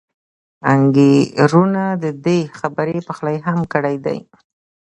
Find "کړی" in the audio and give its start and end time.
3.73-3.95